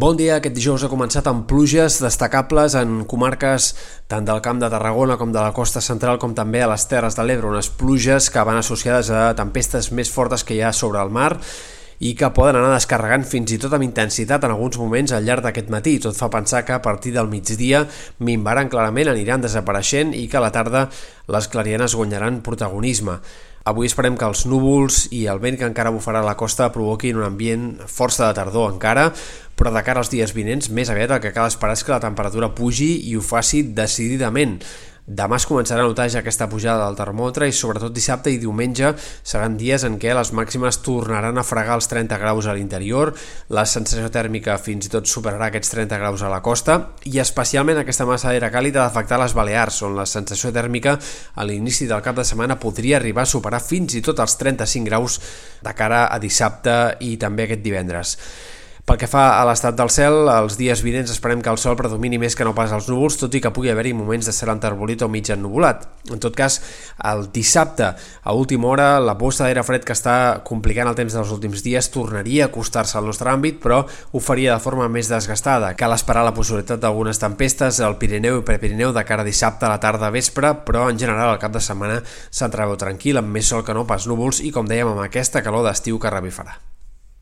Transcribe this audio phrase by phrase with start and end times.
[0.00, 3.66] Bon dia, aquest dijous ha començat amb pluges destacables en comarques
[4.08, 7.18] tant del Camp de Tarragona com de la costa central com també a les Terres
[7.18, 11.02] de l'Ebre, unes pluges que van associades a tempestes més fortes que hi ha sobre
[11.04, 11.34] el mar
[12.00, 15.44] i que poden anar descarregant fins i tot amb intensitat en alguns moments al llarg
[15.44, 15.98] d'aquest matí.
[16.00, 17.84] Tot fa pensar que a partir del migdia
[18.24, 20.86] minvaran clarament, aniran desapareixent i que a la tarda
[21.28, 23.20] les clarianes guanyaran protagonisme.
[23.68, 27.18] Avui esperem que els núvols i el vent que encara bufarà a la costa provoquin
[27.20, 29.10] un ambient força de tardor encara,
[29.60, 32.00] però de cara als dies vinents, més aviat el que cal esperar és que la
[32.00, 34.56] temperatura pugi i ho faci decididament.
[35.10, 38.92] Demà es començarà a notar ja aquesta pujada del termòmetre i sobretot dissabte i diumenge
[39.26, 43.10] seran dies en què les màximes tornaran a fregar els 30 graus a l'interior,
[43.50, 46.76] la sensació tèrmica fins i tot superarà aquests 30 graus a la costa
[47.10, 50.94] i especialment aquesta massa d'aire càlid ha d'afectar les Balears, on la sensació tèrmica
[51.34, 54.86] a l'inici del cap de setmana podria arribar a superar fins i tot els 35
[54.86, 55.18] graus
[55.60, 58.16] de cara a dissabte i també aquest divendres.
[58.86, 62.18] Pel que fa a l'estat del cel, els dies vinents esperem que el sol predomini
[62.18, 65.02] més que no pas els núvols, tot i que pugui haver-hi moments de cel enterbolit
[65.04, 65.84] o mig ennubulat.
[66.10, 66.56] En tot cas,
[67.10, 70.14] el dissabte, a última hora, la posta d'aire fred que està
[70.48, 74.56] complicant el temps dels últims dies tornaria a acostar-se al nostre àmbit, però ho faria
[74.56, 75.74] de forma més desgastada.
[75.76, 79.74] Cal esperar la possibilitat d'algunes tempestes al Pirineu i Prepirineu de cara a dissabte a
[79.74, 83.66] la tarda vespre, però en general el cap de setmana s'entreveu tranquil, amb més sol
[83.66, 86.69] que no pas núvols i, com dèiem, amb aquesta calor d'estiu que revifarà.